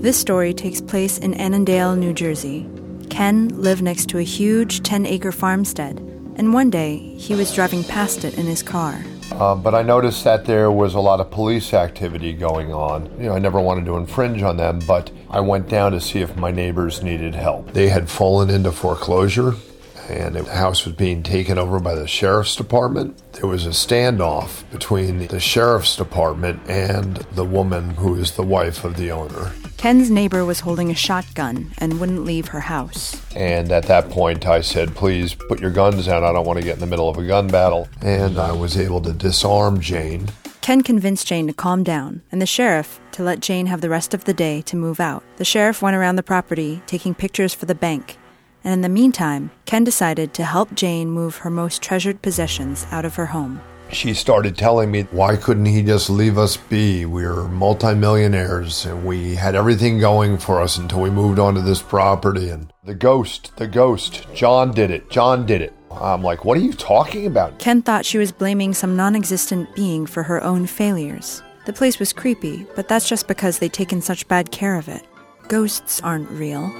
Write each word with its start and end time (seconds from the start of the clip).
This 0.00 0.16
story 0.16 0.54
takes 0.54 0.80
place 0.80 1.18
in 1.18 1.34
Annandale, 1.34 1.96
New 1.96 2.12
Jersey. 2.12 2.68
Ken 3.10 3.48
lived 3.48 3.82
next 3.82 4.08
to 4.10 4.18
a 4.18 4.22
huge 4.22 4.84
10 4.84 5.04
acre 5.04 5.32
farmstead, 5.32 5.98
and 6.36 6.54
one 6.54 6.70
day 6.70 6.98
he 7.16 7.34
was 7.34 7.52
driving 7.52 7.82
past 7.82 8.24
it 8.24 8.38
in 8.38 8.46
his 8.46 8.62
car. 8.62 9.02
Uh, 9.32 9.56
but 9.56 9.74
I 9.74 9.82
noticed 9.82 10.22
that 10.22 10.44
there 10.44 10.70
was 10.70 10.94
a 10.94 11.00
lot 11.00 11.18
of 11.18 11.32
police 11.32 11.74
activity 11.74 12.32
going 12.32 12.72
on. 12.72 13.10
You 13.18 13.24
know, 13.24 13.32
I 13.34 13.40
never 13.40 13.60
wanted 13.60 13.86
to 13.86 13.96
infringe 13.96 14.40
on 14.40 14.56
them, 14.56 14.78
but 14.86 15.10
I 15.30 15.40
went 15.40 15.68
down 15.68 15.90
to 15.90 16.00
see 16.00 16.20
if 16.20 16.36
my 16.36 16.52
neighbors 16.52 17.02
needed 17.02 17.34
help. 17.34 17.72
They 17.72 17.88
had 17.88 18.08
fallen 18.08 18.50
into 18.50 18.70
foreclosure, 18.70 19.56
and 20.08 20.34
the 20.34 20.44
house 20.44 20.84
was 20.84 20.94
being 20.94 21.22
taken 21.22 21.58
over 21.58 21.78
by 21.80 21.94
the 21.94 22.08
sheriff's 22.08 22.56
department. 22.56 23.20
There 23.34 23.48
was 23.48 23.66
a 23.66 23.70
standoff 23.70 24.68
between 24.70 25.26
the 25.26 25.40
sheriff's 25.40 25.96
department 25.96 26.60
and 26.68 27.16
the 27.32 27.44
woman 27.44 27.90
who 27.90 28.14
is 28.14 28.32
the 28.32 28.42
wife 28.42 28.84
of 28.84 28.96
the 28.96 29.10
owner. 29.10 29.52
Ken's 29.76 30.10
neighbor 30.10 30.44
was 30.44 30.60
holding 30.60 30.90
a 30.90 30.94
shotgun 30.94 31.70
and 31.78 32.00
wouldn't 32.00 32.24
leave 32.24 32.48
her 32.48 32.60
house. 32.60 33.20
And 33.36 33.70
at 33.70 33.84
that 33.84 34.10
point, 34.10 34.46
I 34.46 34.60
said, 34.60 34.96
please 34.96 35.34
put 35.34 35.60
your 35.60 35.70
guns 35.70 36.06
down. 36.06 36.24
I 36.24 36.32
don't 36.32 36.46
want 36.46 36.58
to 36.58 36.64
get 36.64 36.74
in 36.74 36.80
the 36.80 36.86
middle 36.86 37.08
of 37.08 37.16
a 37.16 37.26
gun 37.26 37.46
battle. 37.46 37.88
And 38.02 38.38
I 38.38 38.52
was 38.52 38.76
able 38.76 39.00
to 39.02 39.12
disarm 39.12 39.80
Jane. 39.80 40.28
Ken 40.60 40.82
convinced 40.82 41.26
Jane 41.26 41.46
to 41.46 41.52
calm 41.52 41.82
down 41.82 42.22
and 42.30 42.42
the 42.42 42.46
sheriff 42.46 43.00
to 43.12 43.22
let 43.22 43.40
Jane 43.40 43.66
have 43.66 43.80
the 43.80 43.88
rest 43.88 44.12
of 44.12 44.24
the 44.24 44.34
day 44.34 44.60
to 44.62 44.76
move 44.76 45.00
out. 45.00 45.22
The 45.36 45.44
sheriff 45.44 45.80
went 45.80 45.96
around 45.96 46.16
the 46.16 46.22
property 46.22 46.82
taking 46.86 47.14
pictures 47.14 47.54
for 47.54 47.66
the 47.66 47.74
bank. 47.74 48.18
And 48.64 48.74
in 48.74 48.80
the 48.80 48.88
meantime, 48.88 49.50
Ken 49.64 49.84
decided 49.84 50.34
to 50.34 50.44
help 50.44 50.74
Jane 50.74 51.10
move 51.10 51.38
her 51.38 51.50
most 51.50 51.82
treasured 51.82 52.22
possessions 52.22 52.86
out 52.90 53.04
of 53.04 53.14
her 53.14 53.26
home. 53.26 53.60
She 53.90 54.12
started 54.12 54.56
telling 54.56 54.90
me, 54.90 55.02
why 55.10 55.36
couldn't 55.36 55.64
he 55.64 55.82
just 55.82 56.10
leave 56.10 56.36
us 56.36 56.58
be? 56.58 57.06
We 57.06 57.24
were 57.24 57.48
multimillionaires 57.48 58.84
and 58.84 59.06
we 59.06 59.34
had 59.34 59.54
everything 59.54 59.98
going 59.98 60.36
for 60.36 60.60
us 60.60 60.76
until 60.76 61.00
we 61.00 61.10
moved 61.10 61.38
onto 61.38 61.62
this 61.62 61.80
property. 61.80 62.50
And 62.50 62.70
the 62.84 62.94
ghost, 62.94 63.56
the 63.56 63.66
ghost, 63.66 64.26
John 64.34 64.72
did 64.72 64.90
it, 64.90 65.08
John 65.08 65.46
did 65.46 65.62
it. 65.62 65.72
I'm 65.90 66.22
like, 66.22 66.44
what 66.44 66.58
are 66.58 66.60
you 66.60 66.74
talking 66.74 67.26
about? 67.26 67.58
Ken 67.58 67.80
thought 67.80 68.04
she 68.04 68.18
was 68.18 68.30
blaming 68.30 68.74
some 68.74 68.94
non 68.94 69.16
existent 69.16 69.74
being 69.74 70.06
for 70.06 70.22
her 70.22 70.42
own 70.44 70.66
failures. 70.66 71.42
The 71.64 71.72
place 71.72 71.98
was 71.98 72.12
creepy, 72.12 72.66
but 72.76 72.88
that's 72.88 73.08
just 73.08 73.26
because 73.26 73.58
they'd 73.58 73.72
taken 73.72 74.00
such 74.00 74.28
bad 74.28 74.50
care 74.50 74.76
of 74.76 74.88
it. 74.88 75.02
Ghosts 75.48 76.00
aren't 76.02 76.30
real. 76.30 76.70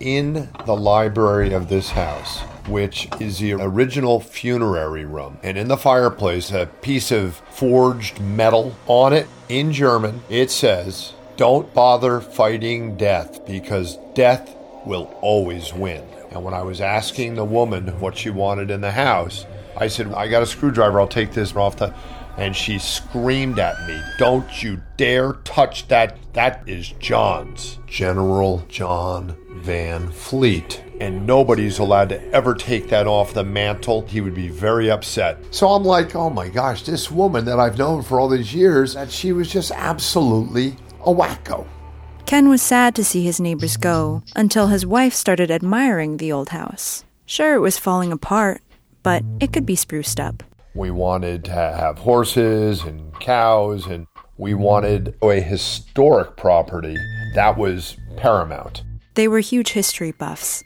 In 0.00 0.48
the 0.64 0.74
library 0.74 1.52
of 1.52 1.68
this 1.68 1.90
house, 1.90 2.40
which 2.66 3.06
is 3.20 3.38
the 3.38 3.52
original 3.52 4.18
funerary 4.18 5.04
room. 5.04 5.38
And 5.42 5.58
in 5.58 5.68
the 5.68 5.76
fireplace, 5.76 6.50
a 6.50 6.70
piece 6.80 7.10
of 7.10 7.36
forged 7.50 8.18
metal 8.18 8.74
on 8.86 9.12
it 9.12 9.28
in 9.50 9.72
German, 9.74 10.22
it 10.30 10.50
says, 10.50 11.12
Don't 11.36 11.74
bother 11.74 12.22
fighting 12.22 12.96
death 12.96 13.44
because 13.44 13.98
death 14.14 14.56
will 14.86 15.14
always 15.20 15.74
win. 15.74 16.02
And 16.30 16.42
when 16.44 16.54
I 16.54 16.62
was 16.62 16.80
asking 16.80 17.34
the 17.34 17.44
woman 17.44 17.88
what 18.00 18.16
she 18.16 18.30
wanted 18.30 18.70
in 18.70 18.80
the 18.80 18.92
house, 18.92 19.44
I 19.76 19.88
said, 19.88 20.14
I 20.14 20.28
got 20.28 20.42
a 20.42 20.46
screwdriver, 20.46 20.98
I'll 20.98 21.08
take 21.08 21.32
this 21.32 21.54
off 21.54 21.76
the. 21.76 21.94
And 22.38 22.56
she 22.56 22.78
screamed 22.78 23.58
at 23.58 23.86
me, 23.86 24.00
Don't 24.16 24.62
you 24.62 24.80
dare 24.96 25.34
touch 25.44 25.88
that. 25.88 26.16
That 26.32 26.66
is 26.66 26.92
John's. 26.92 27.78
General 27.86 28.64
John 28.68 29.36
Van 29.56 30.10
Fleet 30.10 30.82
and 31.00 31.26
nobody's 31.26 31.78
allowed 31.78 32.10
to 32.10 32.22
ever 32.32 32.54
take 32.54 32.88
that 32.90 33.06
off 33.06 33.32
the 33.32 33.42
mantle. 33.42 34.02
He 34.02 34.20
would 34.20 34.34
be 34.34 34.48
very 34.48 34.90
upset. 34.90 35.38
So 35.50 35.68
I'm 35.68 35.82
like, 35.82 36.14
oh 36.14 36.30
my 36.30 36.48
gosh, 36.48 36.82
this 36.82 37.10
woman 37.10 37.46
that 37.46 37.58
I've 37.58 37.78
known 37.78 38.02
for 38.02 38.20
all 38.20 38.28
these 38.28 38.54
years, 38.54 38.94
that 38.94 39.10
she 39.10 39.32
was 39.32 39.50
just 39.50 39.72
absolutely 39.72 40.76
a 41.00 41.12
wacko. 41.12 41.66
Ken 42.26 42.48
was 42.48 42.62
sad 42.62 42.94
to 42.94 43.04
see 43.04 43.24
his 43.24 43.40
neighbors 43.40 43.76
go 43.76 44.22
until 44.36 44.68
his 44.68 44.86
wife 44.86 45.14
started 45.14 45.50
admiring 45.50 46.18
the 46.18 46.30
old 46.30 46.50
house. 46.50 47.04
Sure, 47.24 47.54
it 47.54 47.60
was 47.60 47.78
falling 47.78 48.12
apart, 48.12 48.60
but 49.02 49.24
it 49.40 49.52
could 49.52 49.66
be 49.66 49.74
spruced 49.74 50.20
up. 50.20 50.42
We 50.74 50.90
wanted 50.90 51.44
to 51.46 51.52
have 51.52 51.98
horses 51.98 52.82
and 52.82 53.18
cows, 53.18 53.86
and 53.86 54.06
we 54.36 54.54
wanted 54.54 55.16
a 55.22 55.40
historic 55.40 56.36
property. 56.36 56.96
That 57.34 57.56
was 57.56 57.96
paramount. 58.16 58.84
They 59.14 59.28
were 59.28 59.40
huge 59.40 59.72
history 59.72 60.12
buffs, 60.12 60.62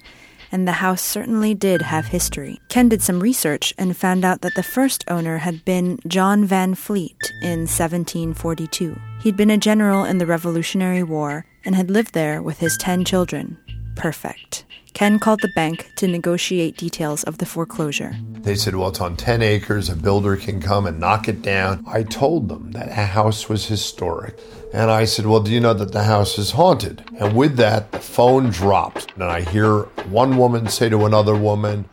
and 0.53 0.69
the 0.69 0.73
house 0.73 1.03
certainly 1.03 1.55
did 1.55 1.83
have 1.83 2.07
history. 2.07 2.61
Ken 2.69 2.89
did 2.89 3.03
some 3.03 3.21
research 3.21 3.75
and 3.79 3.97
found 3.97 4.25
out 4.25 4.43
that 4.43 4.55
the 4.55 4.63
first 4.63 5.05
owner 5.09 5.39
had 5.39 5.65
been 5.65 5.99
John 6.07 6.45
Van 6.45 6.75
Fleet 6.75 7.17
in 7.43 7.61
1742. 7.67 8.97
He'd 9.23 9.37
been 9.37 9.51
a 9.51 9.59
general 9.59 10.05
in 10.05 10.19
the 10.19 10.27
Revolutionary 10.27 11.03
War 11.03 11.47
and 11.65 11.75
had 11.75 11.91
lived 11.91 12.13
there 12.13 12.43
with 12.43 12.59
his 12.59 12.77
10 12.79 13.05
children. 13.05 13.59
Perfect. 13.95 14.65
Ken 14.95 15.19
called 15.19 15.41
the 15.41 15.51
bank 15.57 15.91
to 15.97 16.07
negotiate 16.07 16.77
details 16.77 17.25
of 17.25 17.39
the 17.39 17.47
foreclosure. 17.47 18.15
They 18.43 18.55
said, 18.55 18.77
Well, 18.77 18.91
it's 18.91 19.01
on 19.01 19.17
10 19.17 19.43
acres. 19.43 19.89
A 19.89 19.97
builder 19.97 20.37
can 20.37 20.61
come 20.61 20.87
and 20.87 21.01
knock 21.01 21.27
it 21.29 21.43
down. 21.43 21.85
I 21.87 22.05
told 22.05 22.49
them 22.49 22.71
that 22.73 22.89
a 22.89 23.07
house 23.07 23.49
was 23.49 23.67
historic. 23.67 24.39
And 24.73 24.93
I 24.93 25.05
said, 25.05 25.27
Well, 25.27 25.41
do 25.41 25.51
you 25.51 25.61
know 25.61 25.75
that 25.75 25.93
the 25.93 26.05
house 26.05 26.39
is 26.39 26.53
haunted? 26.53 27.03
And 27.19 27.37
with 27.37 27.57
that, 27.57 27.91
the 27.91 27.99
phone 27.99 28.51
dropped. 28.51 29.13
And 29.15 29.25
I 29.25 29.41
hear 29.41 29.81
one 30.09 30.37
woman 30.37 30.69
say 30.69 30.89
to 30.89 31.07
another 31.07 31.35
woman, 31.35 31.87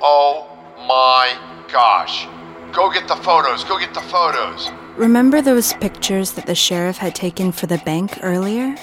Oh 0.00 0.48
my 0.88 1.36
gosh, 1.70 2.26
go 2.72 2.90
get 2.90 3.06
the 3.06 3.16
photos, 3.16 3.64
go 3.64 3.78
get 3.78 3.92
the 3.92 4.00
photos. 4.00 4.70
Remember 4.96 5.42
those 5.42 5.74
pictures 5.74 6.32
that 6.32 6.46
the 6.46 6.54
sheriff 6.54 6.96
had 6.96 7.14
taken 7.14 7.52
for 7.52 7.66
the 7.66 7.78
bank 7.78 8.18
earlier? 8.22 8.74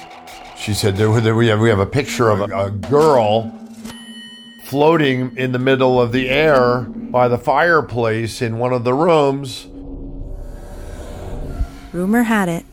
She 0.64 0.74
said, 0.74 0.96
there, 0.96 1.20
there 1.20 1.36
we, 1.36 1.48
have, 1.48 1.60
we 1.60 1.68
have 1.68 1.80
a 1.80 1.86
picture 1.86 2.30
of 2.30 2.40
a, 2.40 2.68
a 2.68 2.72
girl 2.72 3.52
floating 4.68 5.36
in 5.36 5.52
the 5.52 5.60
middle 5.60 6.02
of 6.02 6.14
the 6.14 6.30
air 6.30 6.84
by 6.84 7.28
the 7.28 7.38
fireplace 7.38 8.42
in 8.42 8.58
one 8.60 8.72
of 8.72 8.86
the 8.86 8.94
rooms. 8.94 9.68
Rumor 11.92 12.24
had 12.24 12.48
it 12.48 12.66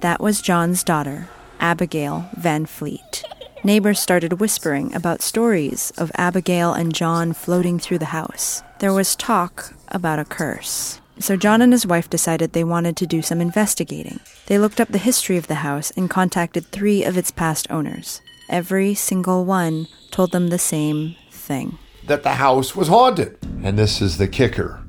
that 0.00 0.20
was 0.20 0.42
John's 0.42 0.84
daughter, 0.84 1.30
Abigail 1.58 2.28
Van 2.36 2.66
Fleet. 2.66 3.24
Neighbors 3.64 3.98
started 3.98 4.40
whispering 4.40 4.94
about 4.94 5.22
stories 5.22 5.90
of 5.96 6.12
Abigail 6.16 6.74
and 6.74 6.94
John 6.94 7.32
floating 7.32 7.78
through 7.78 7.98
the 7.98 8.04
house. 8.06 8.62
There 8.80 8.92
was 8.92 9.16
talk 9.16 9.72
about 9.88 10.18
a 10.18 10.26
curse. 10.26 11.00
So 11.20 11.36
John 11.36 11.62
and 11.62 11.72
his 11.72 11.86
wife 11.86 12.08
decided 12.08 12.52
they 12.52 12.64
wanted 12.64 12.96
to 12.96 13.06
do 13.06 13.22
some 13.22 13.40
investigating. 13.40 14.20
They 14.46 14.58
looked 14.58 14.80
up 14.80 14.88
the 14.88 14.98
history 14.98 15.36
of 15.36 15.48
the 15.48 15.56
house 15.56 15.90
and 15.96 16.08
contacted 16.08 16.66
three 16.66 17.04
of 17.04 17.16
its 17.16 17.30
past 17.30 17.66
owners. 17.70 18.20
Every 18.48 18.94
single 18.94 19.44
one 19.44 19.88
told 20.10 20.32
them 20.32 20.48
the 20.48 20.58
same 20.58 21.16
thing 21.30 21.78
that 22.06 22.22
the 22.22 22.34
house 22.34 22.74
was 22.74 22.88
haunted. 22.88 23.38
And 23.62 23.78
this 23.78 24.00
is 24.00 24.18
the 24.18 24.28
kicker 24.28 24.82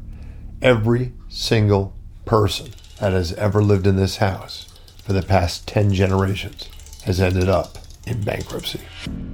every 0.62 1.14
single 1.30 1.94
person 2.26 2.70
that 3.00 3.14
has 3.14 3.34
ever 3.34 3.62
lived 3.62 3.88
in 3.88 3.96
this 3.96 4.18
house 4.18 4.68
for 5.04 5.14
the 5.14 5.22
past 5.22 5.68
10 5.68 5.94
generations 5.94 6.70
has 7.06 7.22
ended 7.22 7.48
up 7.48 7.78
in 8.06 8.22
bankruptcy. 8.22 8.82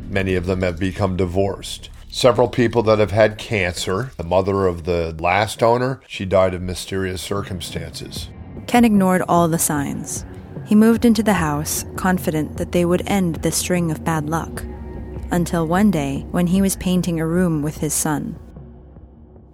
Many 0.10 0.36
of 0.36 0.46
them 0.46 0.62
have 0.62 0.78
become 0.78 1.18
divorced. 1.18 1.90
Several 2.16 2.48
people 2.48 2.82
that 2.84 2.98
have 3.00 3.12
had 3.12 3.38
cancer. 3.38 4.12
The 4.16 4.24
mother 4.24 4.68
of 4.68 4.86
the 4.86 5.14
last 5.20 5.62
owner, 5.62 6.00
she 6.08 6.24
died 6.24 6.54
of 6.54 6.62
mysterious 6.62 7.22
circumstances. 7.22 8.30
Ken 8.68 8.86
ignored 8.86 9.22
all 9.28 9.50
the 9.50 9.60
signs. 9.60 10.24
He 10.66 10.76
moved 10.76 11.04
into 11.04 11.22
the 11.22 11.34
house, 11.34 11.84
confident 11.98 12.56
that 12.56 12.72
they 12.72 12.86
would 12.86 13.04
end 13.06 13.36
the 13.36 13.52
string 13.52 13.92
of 13.92 14.06
bad 14.06 14.30
luck. 14.30 14.64
Until 15.30 15.68
one 15.68 15.92
day, 15.92 16.26
when 16.32 16.48
he 16.48 16.62
was 16.62 16.78
painting 16.78 17.20
a 17.20 17.28
room 17.28 17.62
with 17.62 17.80
his 17.80 17.94
son. 17.94 18.40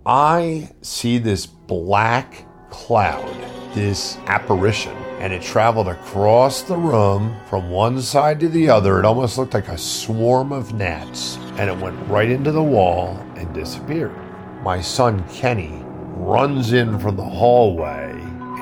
I 0.05 0.69
see 0.83 1.17
this 1.17 1.47
black 1.47 2.45
cloud, 2.69 3.35
this 3.73 4.17
apparition 4.28 4.96
and 5.22 5.34
it 5.34 5.41
traveled 5.44 5.88
across 5.88 6.64
the 6.64 6.76
room 6.76 7.38
from 7.47 7.70
one 7.70 8.02
side 8.02 8.40
to 8.40 8.50
the 8.50 8.68
other. 8.68 8.97
It 8.97 9.06
almost 9.06 9.38
looked 9.38 9.53
like 9.53 9.68
a 9.68 9.78
swarm 9.78 10.52
of 10.52 10.73
gnats, 10.73 11.38
and 11.59 11.70
it 11.70 11.78
went 11.78 12.09
right 12.09 12.28
into 12.28 12.52
the 12.52 12.64
wall 12.64 13.16
and 13.35 13.53
disappeared. 13.53 14.16
My 14.64 14.82
son 14.82 15.23
Kenny 15.29 15.84
runs 16.16 16.73
in 16.73 16.97
from 16.97 17.18
the 17.18 17.23
hallway, 17.23 18.09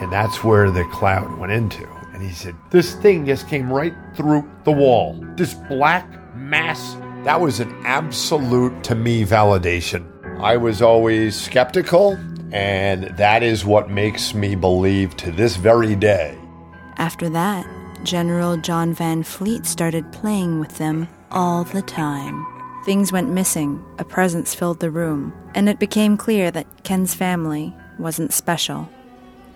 and 0.02 0.12
that's 0.12 0.44
where 0.44 0.70
the 0.70 0.84
cloud 0.92 1.40
went 1.40 1.54
into. 1.54 1.88
And 2.14 2.22
he 2.22 2.34
said, 2.34 2.58
This 2.72 2.94
thing 2.96 3.26
just 3.26 3.48
came 3.48 3.72
right 3.72 3.94
through 4.14 4.46
the 4.66 4.74
wall. 4.74 5.18
This 5.38 5.54
black 5.54 6.36
mass. 6.36 6.98
That 7.24 7.40
was 7.40 7.62
an 7.62 7.74
absolute, 7.86 8.84
to 8.84 8.96
me, 8.96 9.24
validation. 9.24 10.06
I 10.42 10.58
was 10.58 10.82
always 10.82 11.40
skeptical, 11.40 12.20
and 12.52 13.04
that 13.16 13.44
is 13.44 13.64
what 13.64 13.90
makes 13.90 14.34
me 14.34 14.56
believe 14.56 15.16
to 15.18 15.32
this 15.32 15.56
very 15.56 15.96
day 15.96 16.38
after 17.00 17.30
that, 17.30 17.66
General 18.04 18.57
John 18.57 18.94
Van 18.94 19.24
Fleet 19.24 19.66
started 19.66 20.12
playing 20.12 20.60
with 20.60 20.78
them 20.78 21.07
all 21.31 21.63
the 21.63 21.81
time. 21.81 22.46
Things 22.86 23.12
went 23.12 23.30
missing, 23.30 23.84
a 23.98 24.04
presence 24.04 24.54
filled 24.54 24.80
the 24.80 24.92
room, 24.92 25.34
and 25.56 25.68
it 25.68 25.80
became 25.80 26.18
clear 26.18 26.51
that 26.51 26.84
Ken's 26.84 27.16
family 27.16 27.74
wasn't 27.98 28.34
special. 28.34 28.90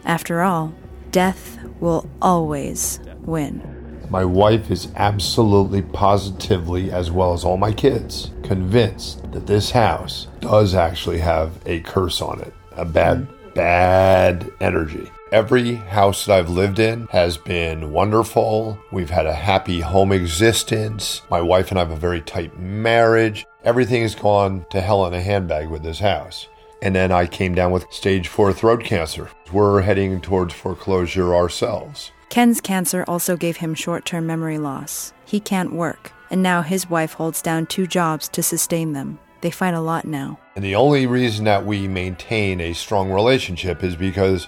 After 0.06 0.42
all, 0.42 0.74
death 1.12 1.60
will 1.80 2.10
always 2.22 3.00
win. 3.22 4.07
My 4.10 4.25
wife 4.25 4.69
is 4.72 4.89
absolutely 4.96 5.81
positively, 5.81 6.92
as 6.92 7.12
well 7.12 7.34
as 7.34 7.44
all 7.44 7.57
my 7.57 7.72
kids, 7.72 8.31
convinced 8.44 9.31
that 9.31 9.48
this 9.48 9.72
house 9.72 10.28
does 10.39 10.75
actually 10.75 11.19
have 11.19 11.60
a 11.66 11.80
curse 11.81 12.22
on 12.22 12.39
it, 12.42 12.54
a 12.74 12.86
bad, 12.86 13.28
bad 13.54 14.50
energy. 14.60 15.10
Every 15.34 15.74
house 15.74 16.28
that 16.28 16.38
I've 16.38 16.52
lived 16.52 16.78
in 16.78 17.08
has 17.08 17.38
been 17.38 17.92
wonderful. 17.92 18.78
We've 18.92 19.10
had 19.10 19.26
a 19.26 19.34
happy 19.34 19.80
home 19.80 20.12
existence. 20.12 21.24
My 21.32 21.42
wife 21.42 21.72
and 21.72 21.80
I 21.80 21.82
have 21.82 21.90
a 21.90 21.96
very 21.96 22.22
tight 22.22 22.60
marriage. 22.60 23.44
Everything 23.64 24.04
has 24.04 24.14
gone 24.14 24.64
to 24.70 24.80
hell 24.80 25.08
in 25.08 25.16
a 25.16 25.22
handbag 25.24 25.70
with 25.70 25.82
this 25.82 25.98
house. 25.98 26.48
And 26.84 26.96
then 26.96 27.12
I 27.12 27.26
came 27.26 27.56
down 27.56 27.72
with 27.72 27.92
stage 27.92 28.28
four 28.28 28.54
throat 28.54 28.84
cancer. 28.84 29.28
We're 29.52 29.82
heading 29.82 30.22
towards 30.22 30.54
foreclosure 30.54 31.34
ourselves. 31.34 32.12
Ken's 32.30 32.62
cancer 32.62 33.04
also 33.08 33.36
gave 33.36 33.58
him 33.58 33.74
short 33.74 34.06
term 34.06 34.28
memory 34.28 34.60
loss. 34.60 35.14
He 35.26 35.40
can't 35.40 35.74
work, 35.74 36.12
and 36.30 36.44
now 36.44 36.62
his 36.62 36.92
wife 36.92 37.14
holds 37.14 37.42
down 37.42 37.66
two 37.66 37.88
jobs 37.88 38.30
to 38.30 38.44
sustain 38.44 38.94
them. 38.94 39.18
They 39.42 39.50
fight 39.50 39.74
a 39.74 39.82
lot 39.82 40.06
now. 40.06 40.38
And 40.56 40.64
the 40.64 40.76
only 40.76 41.08
reason 41.08 41.46
that 41.46 41.66
we 41.66 41.88
maintain 41.88 42.62
a 42.62 42.74
strong 42.74 43.12
relationship 43.12 43.84
is 43.84 43.96
because 43.96 44.48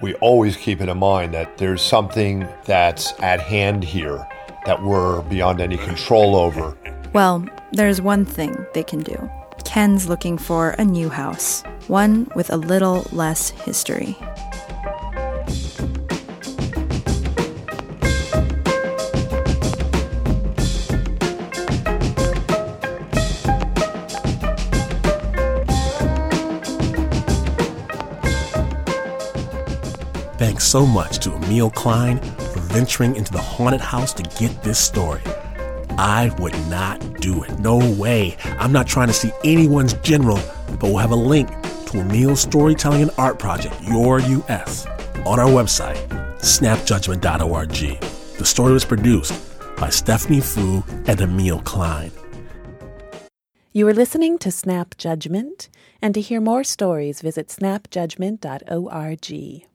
we 0.00 0.14
always 0.14 0.56
keep 0.56 0.80
it 0.80 0.88
in 0.88 0.98
mind 0.98 1.34
that 1.34 1.58
there's 1.58 1.82
something 1.82 2.46
that's 2.64 3.12
at 3.20 3.40
hand 3.40 3.84
here 3.84 4.26
that 4.66 4.82
we're 4.82 5.22
beyond 5.22 5.60
any 5.60 5.76
control 5.76 6.36
over. 6.36 6.76
Well, 7.12 7.46
there's 7.72 8.00
one 8.00 8.24
thing 8.24 8.66
they 8.74 8.82
can 8.82 9.00
do. 9.02 9.30
Ken's 9.64 10.08
looking 10.08 10.38
for 10.38 10.70
a 10.70 10.84
new 10.84 11.08
house, 11.08 11.62
one 11.86 12.30
with 12.34 12.50
a 12.50 12.56
little 12.56 13.06
less 13.12 13.50
history. 13.50 14.16
Thanks 30.56 30.68
so 30.68 30.86
much 30.86 31.18
to 31.18 31.34
Emile 31.34 31.68
Klein 31.68 32.18
for 32.18 32.60
venturing 32.60 33.14
into 33.14 33.30
the 33.30 33.42
haunted 33.42 33.82
house 33.82 34.14
to 34.14 34.22
get 34.38 34.62
this 34.62 34.78
story. 34.78 35.20
I 35.98 36.34
would 36.38 36.54
not 36.70 36.98
do 37.20 37.44
it. 37.44 37.58
No 37.58 37.76
way. 37.76 38.38
I'm 38.58 38.72
not 38.72 38.86
trying 38.86 39.08
to 39.08 39.12
see 39.12 39.30
anyone's 39.44 39.92
general, 40.00 40.40
but 40.80 40.84
we'll 40.84 40.96
have 40.96 41.10
a 41.10 41.14
link 41.14 41.50
to 41.88 41.98
Emile's 41.98 42.40
storytelling 42.40 43.02
and 43.02 43.10
art 43.18 43.38
project, 43.38 43.74
Your 43.82 44.20
US, 44.20 44.86
on 45.26 45.38
our 45.38 45.50
website, 45.50 45.98
snapjudgment.org. 46.38 48.00
The 48.38 48.46
story 48.46 48.72
was 48.72 48.86
produced 48.86 49.34
by 49.76 49.90
Stephanie 49.90 50.40
Foo 50.40 50.82
and 51.06 51.20
Emile 51.20 51.60
Klein. 51.60 52.12
You 53.74 53.86
are 53.88 53.92
listening 53.92 54.38
to 54.38 54.50
Snap 54.50 54.96
Judgment, 54.96 55.68
and 56.00 56.14
to 56.14 56.22
hear 56.22 56.40
more 56.40 56.64
stories, 56.64 57.20
visit 57.20 57.48
snapjudgment.org. 57.48 59.66